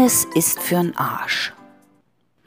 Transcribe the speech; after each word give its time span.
Wellness 0.00 0.26
ist 0.34 0.58
für'n 0.58 0.96
Arsch. 0.96 1.52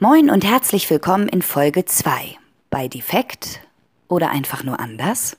Moin 0.00 0.28
und 0.28 0.44
herzlich 0.44 0.90
willkommen 0.90 1.28
in 1.28 1.40
Folge 1.40 1.84
2 1.84 2.36
bei 2.68 2.88
Defekt 2.88 3.60
oder 4.08 4.30
einfach 4.30 4.64
nur 4.64 4.80
anders. 4.80 5.36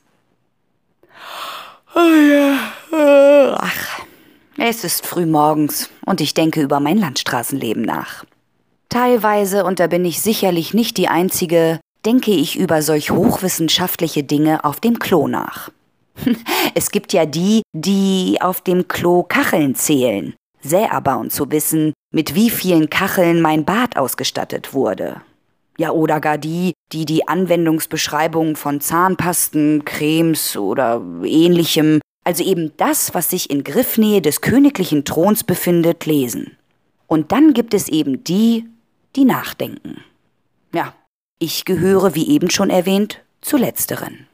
Ach, 1.93 3.99
es 4.57 4.85
ist 4.85 5.05
früh 5.05 5.25
morgens 5.25 5.89
und 6.05 6.21
ich 6.21 6.33
denke 6.33 6.61
über 6.61 6.79
mein 6.79 6.97
Landstraßenleben 6.97 7.83
nach. 7.83 8.23
Teilweise, 8.87 9.65
und 9.65 9.81
da 9.81 9.87
bin 9.87 10.05
ich 10.05 10.21
sicherlich 10.21 10.73
nicht 10.73 10.95
die 10.95 11.09
Einzige, 11.09 11.81
denke 12.05 12.31
ich 12.31 12.55
über 12.55 12.81
solch 12.81 13.11
hochwissenschaftliche 13.11 14.23
Dinge 14.23 14.63
auf 14.63 14.79
dem 14.79 14.99
Klo 14.99 15.27
nach. 15.27 15.69
Es 16.75 16.91
gibt 16.91 17.11
ja 17.11 17.25
die, 17.25 17.61
die 17.73 18.37
auf 18.39 18.61
dem 18.61 18.87
Klo 18.87 19.23
Kacheln 19.23 19.75
zählen, 19.75 20.33
erbauen 20.89 21.29
zu 21.29 21.51
wissen, 21.51 21.93
mit 22.11 22.35
wie 22.35 22.49
vielen 22.49 22.89
Kacheln 22.89 23.41
mein 23.41 23.65
Bad 23.65 23.97
ausgestattet 23.97 24.73
wurde. 24.73 25.21
Ja, 25.77 25.91
oder 25.91 26.21
gar 26.21 26.37
die, 26.37 26.73
die 26.93 27.05
die 27.05 27.27
Anwendungsbeschreibung 27.27 28.55
von 28.55 28.79
Zahnpasten, 28.79 29.83
Cremes 29.83 30.55
oder 30.55 31.01
ähnlichem, 31.23 31.99
also 32.23 32.43
eben 32.43 32.71
das, 32.77 33.13
was 33.13 33.29
sich 33.29 33.49
in 33.49 33.63
Griffnähe 33.63 34.21
des 34.21 34.41
königlichen 34.41 35.05
Throns 35.05 35.43
befindet, 35.43 36.05
lesen. 36.05 36.57
Und 37.07 37.31
dann 37.31 37.53
gibt 37.53 37.73
es 37.73 37.89
eben 37.89 38.23
die, 38.23 38.65
die 39.15 39.25
nachdenken. 39.25 40.03
Ja, 40.73 40.93
ich 41.39 41.65
gehöre, 41.65 42.15
wie 42.15 42.29
eben 42.29 42.49
schon 42.49 42.69
erwähnt, 42.69 43.21
zu 43.41 43.57
letzteren. 43.57 44.27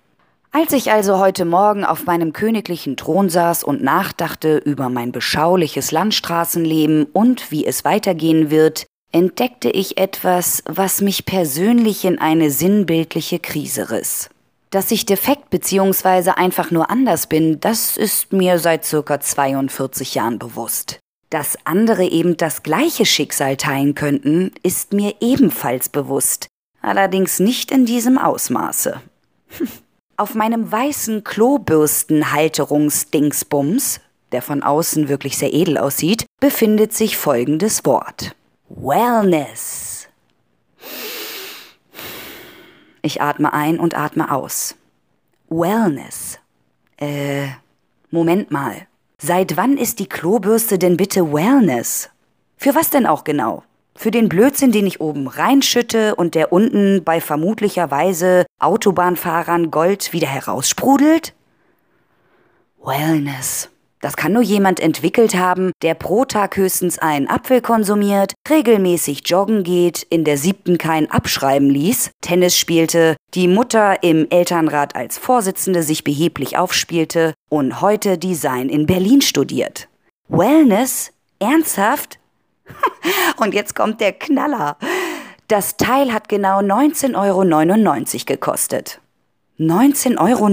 Als 0.54 0.74
ich 0.74 0.92
also 0.92 1.18
heute 1.18 1.46
Morgen 1.46 1.86
auf 1.86 2.06
meinem 2.06 2.34
königlichen 2.34 2.98
Thron 2.98 3.30
saß 3.30 3.64
und 3.64 3.82
nachdachte 3.82 4.58
über 4.58 4.90
mein 4.90 5.14
beschauliches 5.14 5.94
Landstraßenleben 5.94 7.06
und 7.06 7.52
wie 7.52 7.66
es 7.66 7.86
weitergehen 7.86 8.52
wird, 8.52 8.86
entdeckte 9.14 9.70
ich 9.70 9.98
etwas, 9.98 10.62
was 10.66 11.00
mich 11.00 11.26
persönlich 11.26 12.04
in 12.04 12.20
eine 12.20 12.52
sinnbildliche 12.52 13.40
Krise 13.40 13.92
riss. 13.92 14.30
Dass 14.72 14.92
ich 14.92 15.06
defekt 15.06 15.52
bzw. 15.52 16.32
einfach 16.32 16.70
nur 16.70 16.90
anders 16.90 17.28
bin, 17.28 17.62
das 17.62 17.96
ist 17.96 18.34
mir 18.34 18.60
seit 18.60 18.84
circa 18.84 19.22
42 19.22 20.16
Jahren 20.16 20.38
bewusst. 20.38 21.00
Dass 21.30 21.58
andere 21.64 22.04
eben 22.04 22.36
das 22.36 22.62
gleiche 22.62 23.06
Schicksal 23.06 23.56
teilen 23.56 23.96
könnten, 23.96 24.52
ist 24.64 24.92
mir 24.92 25.16
ebenfalls 25.22 25.88
bewusst, 25.88 26.48
allerdings 26.82 27.40
nicht 27.40 27.72
in 27.72 27.86
diesem 27.86 28.18
Ausmaße. 28.18 29.00
Auf 30.22 30.36
meinem 30.36 30.72
weißen 30.72 31.24
Klobürstenhalterungsdingsbums, 31.24 34.02
der 34.32 34.44
von 34.44 34.62
außen 34.62 35.10
wirklich 35.10 35.36
sehr 35.36 35.52
edel 35.52 35.80
aussieht, 35.80 36.28
befindet 36.40 36.94
sich 36.94 37.18
folgendes 37.18 37.84
Wort. 37.86 38.36
Wellness. 38.70 40.08
Ich 43.02 43.20
atme 43.20 43.52
ein 43.52 43.80
und 43.80 43.98
atme 43.98 44.32
aus. 44.32 44.76
Wellness. 45.50 46.38
Äh, 46.98 47.48
Moment 48.12 48.52
mal. 48.52 48.76
Seit 49.18 49.58
wann 49.58 49.76
ist 49.76 49.98
die 49.98 50.08
Klobürste 50.08 50.78
denn 50.78 50.98
bitte 50.98 51.34
Wellness? 51.34 52.12
Für 52.58 52.76
was 52.76 52.92
denn 52.92 53.08
auch 53.08 53.24
genau? 53.24 53.64
Für 54.02 54.10
den 54.10 54.30
Blödsinn, 54.30 54.72
den 54.72 54.88
ich 54.88 55.00
oben 55.00 55.28
reinschütte 55.28 56.16
und 56.16 56.34
der 56.34 56.52
unten 56.52 57.04
bei 57.04 57.22
vermutlicherweise 57.22 58.48
Autobahnfahrern 58.58 59.70
Gold 59.70 60.12
wieder 60.12 60.28
heraussprudelt? 60.28 61.36
Wellness. 62.84 63.70
Das 64.00 64.16
kann 64.16 64.34
nur 64.34 64.42
jemand 64.42 64.80
entwickelt 64.80 65.36
haben, 65.36 65.72
der 65.84 65.94
pro 65.94 66.26
Tag 66.26 66.58
höchstens 66.58 66.98
einen 66.98 67.30
Apfel 67.30 67.62
konsumiert, 67.62 68.34
regelmäßig 68.50 69.22
joggen 69.28 69.62
geht, 69.62 70.02
in 70.10 70.24
der 70.24 70.40
siebten 70.40 70.80
kein 70.80 71.12
Abschreiben 71.12 71.70
ließ, 71.70 72.10
Tennis 72.22 72.58
spielte, 72.58 73.18
die 73.36 73.48
Mutter 73.48 74.02
im 74.02 74.26
Elternrat 74.32 74.96
als 74.96 75.20
Vorsitzende 75.20 75.84
sich 75.84 76.04
beheblich 76.04 76.58
aufspielte 76.58 77.36
und 77.52 77.82
heute 77.82 78.18
Design 78.18 78.68
in 78.68 78.88
Berlin 78.88 79.22
studiert. 79.22 79.90
Wellness? 80.28 81.12
Ernsthaft? 81.38 82.18
Und 83.38 83.54
jetzt 83.54 83.76
kommt 83.76 84.02
der 84.02 84.14
Knaller. 84.14 84.78
Das 85.48 85.76
Teil 85.76 86.14
hat 86.14 86.30
genau 86.30 86.60
19,99 86.60 87.18
Euro 87.18 87.44
gekostet. 88.26 89.02
19,99 89.60 90.18
Euro 90.18 90.48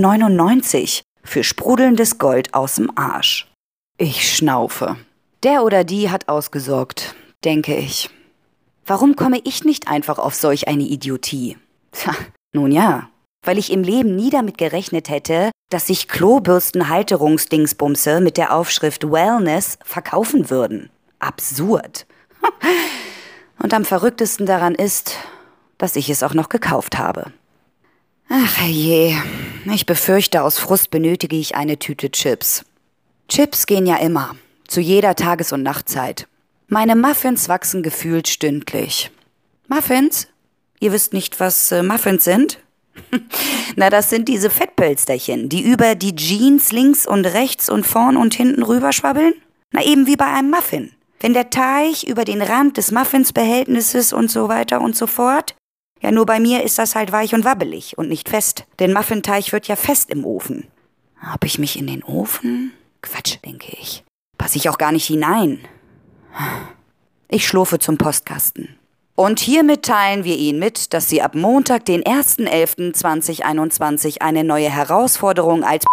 für 1.22 1.44
sprudelndes 1.44 2.18
Gold 2.18 2.52
aus 2.52 2.74
dem 2.74 2.90
Arsch. 2.96 3.46
Ich 3.96 4.34
schnaufe. 4.34 4.96
Der 5.44 5.62
oder 5.62 5.84
die 5.84 6.10
hat 6.10 6.28
ausgesorgt, 6.28 7.14
denke 7.44 7.76
ich. 7.76 8.10
Warum 8.86 9.14
komme 9.14 9.38
ich 9.44 9.64
nicht 9.64 9.86
einfach 9.86 10.18
auf 10.18 10.34
solch 10.34 10.66
eine 10.66 10.82
Idiotie? 10.82 11.56
Tja, 11.92 12.12
nun 12.52 12.72
ja, 12.72 13.08
weil 13.44 13.58
ich 13.58 13.70
im 13.70 13.84
Leben 13.84 14.16
nie 14.16 14.30
damit 14.30 14.58
gerechnet 14.58 15.10
hätte, 15.10 15.52
dass 15.70 15.86
sich 15.86 16.08
Klobürstenhalterungsdingsbumse 16.08 18.20
mit 18.20 18.36
der 18.36 18.52
Aufschrift 18.54 19.12
Wellness 19.12 19.78
verkaufen 19.84 20.50
würden 20.50 20.90
absurd. 21.18 22.06
Und 23.58 23.74
am 23.74 23.84
verrücktesten 23.84 24.46
daran 24.46 24.74
ist, 24.74 25.16
dass 25.78 25.96
ich 25.96 26.10
es 26.10 26.22
auch 26.22 26.34
noch 26.34 26.48
gekauft 26.48 26.98
habe. 26.98 27.32
Ach 28.28 28.62
je, 28.62 29.16
ich 29.72 29.86
befürchte, 29.86 30.42
aus 30.42 30.58
Frust 30.58 30.90
benötige 30.90 31.36
ich 31.36 31.54
eine 31.54 31.78
Tüte 31.78 32.10
Chips. 32.10 32.64
Chips 33.28 33.66
gehen 33.66 33.86
ja 33.86 33.96
immer, 33.96 34.36
zu 34.66 34.80
jeder 34.80 35.14
Tages- 35.16 35.52
und 35.52 35.62
Nachtzeit. 35.62 36.28
Meine 36.68 36.94
Muffins 36.94 37.48
wachsen 37.48 37.82
gefühlt 37.82 38.28
stündlich. 38.28 39.10
Muffins? 39.68 40.28
Ihr 40.80 40.92
wisst 40.92 41.12
nicht, 41.12 41.40
was 41.40 41.72
äh, 41.72 41.82
Muffins 41.82 42.24
sind? 42.24 42.58
Na, 43.76 43.90
das 43.90 44.10
sind 44.10 44.28
diese 44.28 44.50
Fettpölsterchen, 44.50 45.48
die 45.48 45.62
über 45.62 45.94
die 45.94 46.14
Jeans 46.14 46.72
links 46.72 47.06
und 47.06 47.24
rechts 47.24 47.68
und 47.70 47.86
vorn 47.86 48.16
und 48.16 48.34
hinten 48.34 48.62
rüberschwabbeln? 48.62 49.34
Na, 49.72 49.82
eben 49.82 50.06
wie 50.06 50.16
bei 50.16 50.26
einem 50.26 50.50
Muffin. 50.50 50.92
Wenn 51.20 51.34
der 51.34 51.50
Teig 51.50 52.04
über 52.04 52.24
den 52.24 52.40
Rand 52.42 52.76
des 52.76 52.92
Muffinsbehältnisses 52.92 54.12
und 54.12 54.30
so 54.30 54.48
weiter 54.48 54.80
und 54.80 54.96
so 54.96 55.06
fort. 55.06 55.54
Ja, 56.00 56.12
nur 56.12 56.26
bei 56.26 56.38
mir 56.38 56.62
ist 56.62 56.78
das 56.78 56.94
halt 56.94 57.10
weich 57.10 57.34
und 57.34 57.44
wabbelig 57.44 57.98
und 57.98 58.08
nicht 58.08 58.28
fest. 58.28 58.66
Denn 58.78 58.92
Muffinteig 58.92 59.52
wird 59.52 59.66
ja 59.66 59.74
fest 59.74 60.10
im 60.10 60.24
Ofen. 60.24 60.68
Hab 61.20 61.44
ich 61.44 61.58
mich 61.58 61.76
in 61.76 61.88
den 61.88 62.04
Ofen? 62.04 62.72
Quatsch, 63.02 63.38
denke 63.44 63.76
ich. 63.80 64.04
Pass 64.36 64.54
ich 64.54 64.68
auch 64.68 64.78
gar 64.78 64.92
nicht 64.92 65.06
hinein. 65.06 65.58
Ich 67.28 67.48
schlurfe 67.48 67.80
zum 67.80 67.98
Postkasten. 67.98 68.76
Und 69.16 69.40
hiermit 69.40 69.84
teilen 69.84 70.22
wir 70.22 70.36
Ihnen 70.36 70.60
mit, 70.60 70.94
dass 70.94 71.08
Sie 71.08 71.20
ab 71.20 71.34
Montag, 71.34 71.84
den 71.86 72.04
1.11.2021, 72.04 74.20
eine 74.20 74.44
neue 74.44 74.70
Herausforderung 74.70 75.64
als 75.64 75.84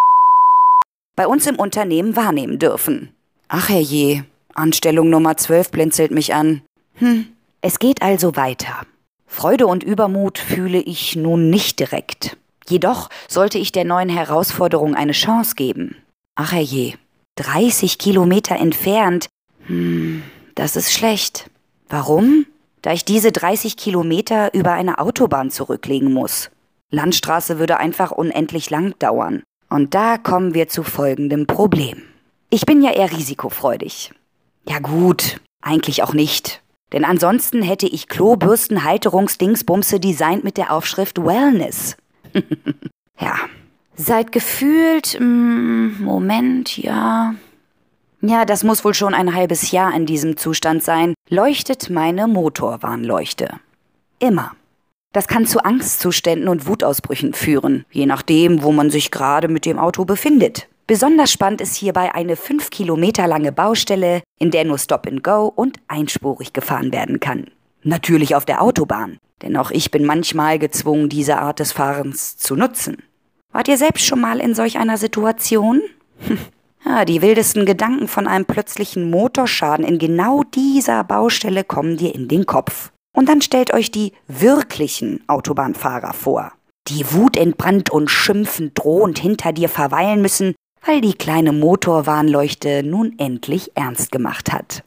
bei 1.16 1.26
uns 1.26 1.48
im 1.48 1.56
Unternehmen 1.56 2.14
wahrnehmen 2.14 2.60
dürfen. 2.60 3.12
Ach 3.48 3.68
herrje, 3.68 4.24
Anstellung 4.58 5.10
Nummer 5.10 5.36
12 5.36 5.70
blinzelt 5.70 6.10
mich 6.10 6.34
an. 6.34 6.62
Hm, 6.94 7.26
es 7.60 7.78
geht 7.78 8.02
also 8.02 8.36
weiter. 8.36 8.86
Freude 9.26 9.66
und 9.66 9.82
Übermut 9.82 10.38
fühle 10.38 10.80
ich 10.80 11.16
nun 11.16 11.50
nicht 11.50 11.78
direkt. 11.78 12.36
Jedoch 12.68 13.10
sollte 13.28 13.58
ich 13.58 13.72
der 13.72 13.84
neuen 13.84 14.08
Herausforderung 14.08 14.94
eine 14.94 15.12
Chance 15.12 15.54
geben. 15.54 15.96
Ach 16.34 16.52
herrje, 16.52 16.94
30 17.36 17.98
Kilometer 17.98 18.56
entfernt. 18.56 19.28
Hm, 19.66 20.22
das 20.54 20.76
ist 20.76 20.92
schlecht. 20.92 21.50
Warum? 21.88 22.46
Da 22.82 22.92
ich 22.92 23.04
diese 23.04 23.32
30 23.32 23.76
Kilometer 23.76 24.54
über 24.54 24.72
eine 24.72 24.98
Autobahn 24.98 25.50
zurücklegen 25.50 26.12
muss. 26.12 26.50
Landstraße 26.90 27.58
würde 27.58 27.78
einfach 27.78 28.10
unendlich 28.10 28.70
lang 28.70 28.94
dauern. 28.98 29.42
Und 29.68 29.94
da 29.94 30.18
kommen 30.18 30.54
wir 30.54 30.68
zu 30.68 30.82
folgendem 30.82 31.46
Problem. 31.46 32.02
Ich 32.50 32.64
bin 32.64 32.82
ja 32.82 32.92
eher 32.92 33.10
risikofreudig. 33.10 34.12
Ja 34.68 34.78
gut, 34.80 35.40
eigentlich 35.60 36.02
auch 36.02 36.12
nicht. 36.12 36.62
Denn 36.92 37.04
ansonsten 37.04 37.62
hätte 37.62 37.86
ich 37.86 38.08
Klobürstenhalterungsdingsbumse 38.08 40.00
designt 40.00 40.44
mit 40.44 40.56
der 40.56 40.72
Aufschrift 40.72 41.18
Wellness. 41.24 41.96
ja. 43.20 43.34
Seit 43.98 44.30
gefühlt, 44.30 45.18
mm, 45.18 46.02
Moment, 46.02 46.76
ja. 46.76 47.34
Ja, 48.20 48.44
das 48.44 48.62
muss 48.62 48.84
wohl 48.84 48.94
schon 48.94 49.14
ein 49.14 49.34
halbes 49.34 49.70
Jahr 49.70 49.94
in 49.94 50.04
diesem 50.04 50.36
Zustand 50.36 50.82
sein, 50.82 51.14
leuchtet 51.30 51.90
meine 51.90 52.26
Motorwarnleuchte. 52.26 53.48
Immer. 54.18 54.52
Das 55.12 55.28
kann 55.28 55.46
zu 55.46 55.64
Angstzuständen 55.64 56.48
und 56.48 56.66
Wutausbrüchen 56.66 57.32
führen, 57.32 57.86
je 57.90 58.04
nachdem, 58.04 58.62
wo 58.62 58.70
man 58.72 58.90
sich 58.90 59.10
gerade 59.10 59.48
mit 59.48 59.64
dem 59.64 59.78
Auto 59.78 60.04
befindet. 60.04 60.68
Besonders 60.86 61.32
spannend 61.32 61.60
ist 61.60 61.74
hierbei 61.74 62.14
eine 62.14 62.36
fünf 62.36 62.70
Kilometer 62.70 63.26
lange 63.26 63.50
Baustelle, 63.50 64.22
in 64.38 64.52
der 64.52 64.64
nur 64.64 64.78
Stop 64.78 65.08
and 65.08 65.24
Go 65.24 65.52
und 65.54 65.78
einspurig 65.88 66.52
gefahren 66.52 66.92
werden 66.92 67.18
kann. 67.18 67.50
Natürlich 67.82 68.36
auf 68.36 68.44
der 68.44 68.62
Autobahn, 68.62 69.18
denn 69.42 69.56
auch 69.56 69.72
ich 69.72 69.90
bin 69.90 70.04
manchmal 70.04 70.60
gezwungen, 70.60 71.08
diese 71.08 71.38
Art 71.38 71.58
des 71.58 71.72
Fahrens 71.72 72.36
zu 72.36 72.54
nutzen. 72.54 73.02
Wart 73.52 73.66
ihr 73.66 73.78
selbst 73.78 74.06
schon 74.06 74.20
mal 74.20 74.38
in 74.38 74.54
solch 74.54 74.78
einer 74.78 74.96
Situation? 74.96 75.82
Ja, 76.88 77.04
die 77.04 77.20
wildesten 77.20 77.66
Gedanken 77.66 78.06
von 78.06 78.28
einem 78.28 78.44
plötzlichen 78.44 79.10
Motorschaden 79.10 79.84
in 79.84 79.98
genau 79.98 80.44
dieser 80.44 81.02
Baustelle 81.02 81.64
kommen 81.64 81.96
dir 81.96 82.14
in 82.14 82.28
den 82.28 82.46
Kopf. 82.46 82.92
Und 83.12 83.28
dann 83.28 83.42
stellt 83.42 83.74
euch 83.74 83.90
die 83.90 84.12
wirklichen 84.28 85.24
Autobahnfahrer 85.26 86.12
vor, 86.12 86.52
die 86.86 87.04
wutentbrannt 87.10 87.90
und 87.90 88.08
schimpfend 88.08 88.78
drohend 88.78 89.18
hinter 89.18 89.52
dir 89.52 89.68
verweilen 89.68 90.22
müssen, 90.22 90.54
weil 90.84 91.00
die 91.00 91.14
kleine 91.14 91.52
Motorwarnleuchte 91.52 92.82
nun 92.82 93.18
endlich 93.18 93.72
ernst 93.74 94.12
gemacht 94.12 94.52
hat. 94.52 94.84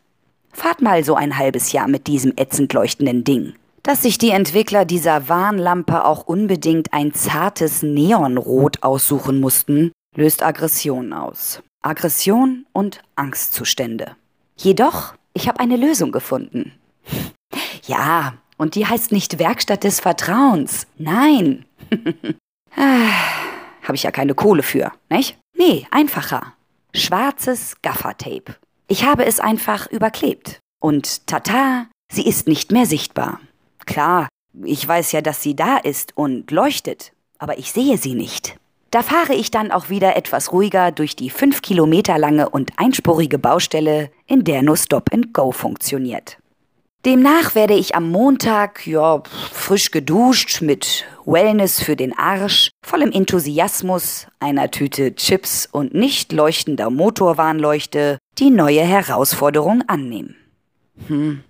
Fahrt 0.52 0.82
mal 0.82 1.04
so 1.04 1.16
ein 1.16 1.38
halbes 1.38 1.72
Jahr 1.72 1.88
mit 1.88 2.08
diesem 2.08 2.34
ätzend 2.36 2.74
leuchtenden 2.74 3.24
Ding. 3.24 3.54
Dass 3.84 4.02
sich 4.02 4.18
die 4.18 4.32
Entwickler 4.32 4.86
dieser 4.86 5.30
Warnlampe 5.30 6.06
auch 6.06 6.24
unbedingt 6.24 6.94
ein 6.94 7.14
zartes 7.14 7.82
Neonrot 7.82 8.84
aussuchen 8.84 9.40
mussten, 9.40 9.92
löst 10.16 10.44
Aggression 10.44 11.14
aus. 11.14 11.62
Aggression 11.82 12.66
und 12.74 13.02
Angstzustände. 13.16 14.16
Jedoch, 14.58 15.14
ich 15.34 15.48
habe 15.48 15.60
eine 15.60 15.78
Lösung 15.78 16.12
gefunden. 16.12 16.74
Ja, 17.88 18.34
und 18.58 18.76
die 18.76 18.86
heißt 18.86 19.12
nicht 19.12 19.40
Werkstatt 19.40 19.84
des 19.84 20.00
Vertrauens. 20.00 20.86
Nein. 21.00 21.66
ah, 22.76 23.10
habe 23.82 23.96
ich 23.96 24.04
ja 24.04 24.12
keine 24.12 24.36
Kohle 24.36 24.62
für, 24.62 24.92
nicht? 25.10 25.40
Nee, 25.60 25.86
einfacher. 25.92 26.54
Schwarzes 26.96 27.76
Gaffertape. 27.82 28.56
Ich 28.88 29.04
habe 29.04 29.26
es 29.26 29.42
einfach 29.42 29.92
überklebt. 29.92 30.60
Und 30.80 31.28
tata, 31.28 31.88
sie 32.10 32.26
ist 32.26 32.48
nicht 32.48 32.72
mehr 32.72 32.86
sichtbar. 32.86 33.42
Klar, 33.86 34.30
ich 34.64 34.88
weiß 34.88 35.12
ja, 35.12 35.20
dass 35.20 35.44
sie 35.44 35.58
da 35.58 35.76
ist 35.76 36.16
und 36.16 36.50
leuchtet, 36.50 37.12
aber 37.40 37.58
ich 37.58 37.74
sehe 37.74 37.98
sie 37.98 38.16
nicht. 38.16 38.56
Da 38.90 39.04
fahre 39.04 39.34
ich 39.34 39.52
dann 39.52 39.72
auch 39.72 39.90
wieder 39.90 40.16
etwas 40.16 40.54
ruhiger 40.54 40.92
durch 40.92 41.18
die 41.18 41.30
fünf 41.30 41.62
Kilometer 41.62 42.18
lange 42.18 42.50
und 42.50 42.72
einspurige 42.78 43.38
Baustelle, 43.38 44.12
in 44.28 44.46
der 44.46 44.64
nur 44.64 44.78
Stop 44.78 45.14
and 45.14 45.34
Go 45.34 45.52
funktioniert. 45.52 46.39
Demnach 47.06 47.56
werde 47.56 47.76
ich 47.76 47.96
am 47.96 48.12
Montag, 48.12 48.86
ja, 48.86 49.24
frisch 49.54 49.92
geduscht, 49.92 50.62
mit 50.62 51.06
Wellness 51.26 51.82
für 51.82 51.96
den 51.96 52.18
Arsch, 52.18 52.72
vollem 52.86 53.12
Enthusiasmus, 53.12 54.28
einer 54.42 54.70
Tüte 54.70 55.16
Chips 55.16 55.66
und 55.72 55.94
nicht 55.94 56.34
leuchtender 56.34 56.90
Motorwarnleuchte 56.90 58.18
die 58.38 58.50
neue 58.50 58.82
Herausforderung 58.82 59.84
annehmen. 59.88 60.36
Hm. 61.08 61.44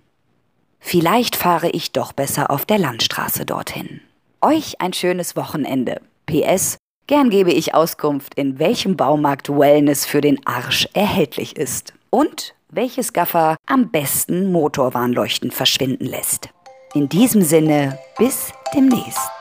Vielleicht 0.78 1.34
fahre 1.34 1.70
ich 1.70 1.90
doch 1.90 2.12
besser 2.12 2.50
auf 2.50 2.64
der 2.64 2.78
Landstraße 2.78 3.44
dorthin. 3.44 4.00
Euch 4.40 4.80
ein 4.80 4.92
schönes 4.92 5.34
Wochenende. 5.34 6.00
PS, 6.26 6.78
Gern 7.10 7.28
gebe 7.28 7.50
ich 7.50 7.74
Auskunft, 7.74 8.36
in 8.36 8.60
welchem 8.60 8.96
Baumarkt 8.96 9.48
Wellness 9.48 10.06
für 10.06 10.20
den 10.20 10.46
Arsch 10.46 10.86
erhältlich 10.92 11.56
ist 11.56 11.92
und 12.10 12.54
welches 12.70 13.12
Gaffer 13.12 13.56
am 13.66 13.90
besten 13.90 14.50
Motorwarnleuchten 14.52 15.50
verschwinden 15.50 16.06
lässt. 16.06 16.50
In 16.94 17.08
diesem 17.08 17.42
Sinne, 17.42 17.98
bis 18.18 18.52
demnächst. 18.74 19.39